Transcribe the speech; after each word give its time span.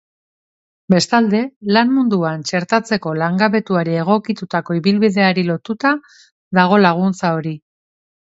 Bestalde, 0.93 1.41
lan-munduan 1.75 2.45
txertatzeko 2.51 3.13
langabetuari 3.19 3.99
egokitutako 4.05 4.77
ibilbideari 4.79 5.45
lotuta 5.51 5.91
dago 6.61 6.83
laguntza 6.85 7.31
hori. 7.39 7.55